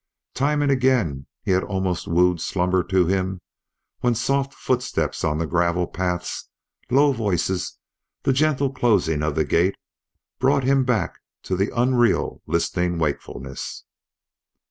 Time 0.33 0.63
and 0.63 0.71
again 0.71 1.27
he 1.43 1.51
had 1.51 1.63
almost 1.63 2.07
wooed 2.07 2.41
slumber 2.41 2.81
to 2.83 3.05
him 3.05 3.39
when 3.99 4.15
soft 4.15 4.51
footsteps 4.51 5.23
on 5.23 5.37
the 5.37 5.45
gravel 5.45 5.85
paths, 5.85 6.49
low 6.89 7.11
voices, 7.13 7.77
the 8.23 8.33
gentle 8.33 8.73
closing 8.73 9.21
of 9.21 9.35
the 9.35 9.45
gate, 9.45 9.75
brought 10.39 10.63
him 10.63 10.85
back 10.85 11.19
to 11.43 11.55
the 11.55 11.69
unreal 11.79 12.41
listening 12.47 12.97
wakefulness. 12.97 13.83